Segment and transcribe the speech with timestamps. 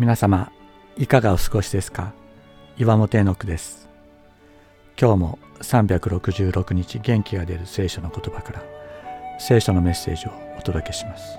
[0.00, 0.50] 皆様
[0.96, 2.14] いかがお過ごしですか？
[2.78, 3.86] 岩本絵の句です。
[4.98, 8.62] 今日も366日元気が出る聖書の言葉から
[9.38, 11.36] 聖書のメッセージをお届けします。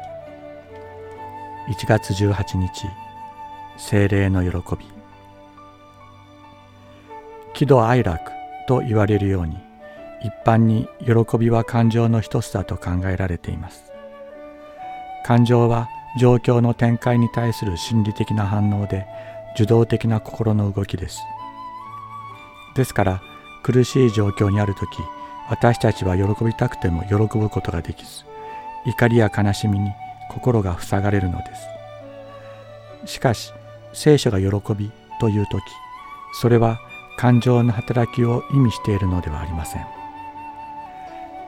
[1.70, 2.70] 1月18日
[3.80, 4.86] 精霊の喜び。
[7.56, 8.32] 喜怒哀楽
[8.68, 9.58] と言われるように
[10.22, 13.92] 一般に喜びは感情の一つだと考えられています。
[15.26, 19.06] 感情は状況の展開に対する心理的な反応で
[19.56, 21.20] 受動的な心の動きです。
[22.76, 23.22] ですから
[23.64, 24.88] 苦しい状況にある時
[25.50, 28.24] 私たちは喜びたくても喜ぶことができず
[28.86, 29.92] 怒りや悲しみに
[30.30, 31.44] 心が塞がれるので
[33.06, 33.14] す。
[33.14, 33.52] しかし
[33.94, 35.62] 聖書が喜びという時
[36.34, 36.80] それは
[37.18, 39.86] 感情の働きを意味しているのではありません。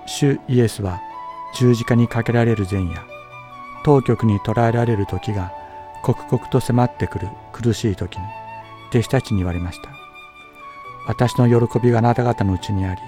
[0.06, 1.00] 主イエスは
[1.56, 3.13] 十字架にかけられる前夜
[3.84, 5.52] 当局に捕らえられる時が
[6.02, 8.24] 刻々と迫ってくる苦しい時に
[8.90, 9.90] 弟子たちに言われました。
[11.06, 13.02] 私の喜びがあなた方のうちにあり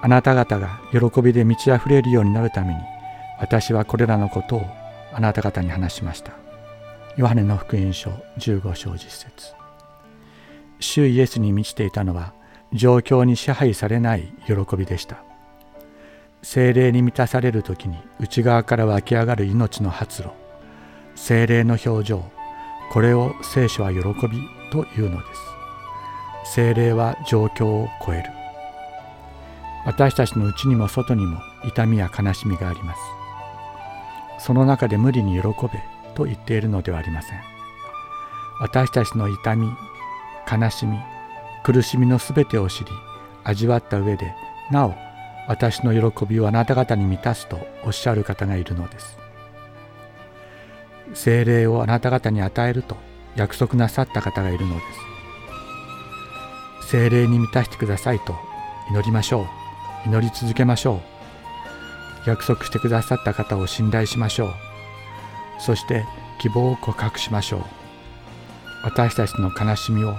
[0.00, 2.80] あなた方が喜びで満ち溢れるようになるために
[3.38, 4.62] 私はこれらのことを
[5.12, 6.32] あなた方に話しました。
[7.16, 9.54] ヨハネの福音書15章実節。
[10.80, 12.32] 主イエスに満ちていたのは
[12.72, 15.22] 状況に支配されない喜びでした。
[16.44, 20.28] 精霊に満たされる時に内側から湧き上がる命の発露。
[21.14, 22.22] 精霊の表情。
[22.92, 24.38] これを聖書は喜び
[24.70, 25.24] というので
[26.44, 26.54] す。
[26.54, 28.24] 精霊は状況を超える。
[29.86, 33.00] 私たちの内にも外にも痛みや悲しみがあります。
[34.38, 35.82] その中で無理に喜べ
[36.14, 37.40] と言っているのではありません。
[38.60, 39.66] 私たちの痛み
[40.50, 40.98] 悲しみ
[41.64, 42.90] 苦しみのすべてを知り
[43.44, 44.34] 味わった上で
[44.70, 45.03] なお
[45.46, 49.18] 私の喜びをあなた方に満たすとおっしゃる方がいるのです。
[51.12, 52.96] 精霊をあなた方に与えると
[53.36, 54.80] 約束なさった方がいるので
[56.82, 56.90] す。
[56.90, 58.34] 精霊に満たしてくださいと
[58.90, 60.08] 祈りましょう。
[60.08, 60.94] 祈り続けましょ
[62.26, 62.28] う。
[62.28, 64.54] 約束してくださった方を信頼しましょう。
[65.58, 66.04] そして
[66.40, 67.64] 希望を告白しましょう。
[68.82, 70.14] 私たちの悲しみを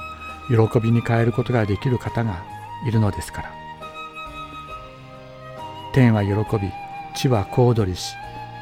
[0.50, 2.44] 喜びに変えることができる方が
[2.88, 3.65] いるのですから。
[5.96, 6.74] 天は喜び
[7.16, 8.16] 地は小躍りし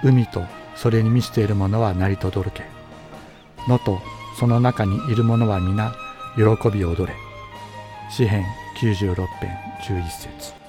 [0.04, 0.44] 海と
[0.76, 2.62] それに満ちているものは鳴りとどろけ。
[3.68, 4.00] 野と
[4.40, 5.96] その中にいるものは皆
[6.36, 7.16] 喜び踊れ。
[8.12, 8.46] 詩編
[8.80, 9.26] 96編
[9.82, 10.63] 11節。